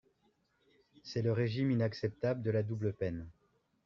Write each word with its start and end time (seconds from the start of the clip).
C’est 1.03 1.21
le 1.21 1.31
régime 1.31 1.69
inacceptable 1.69 2.41
de 2.41 2.49
la 2.49 2.63
double 2.63 2.91
peine 2.91 3.29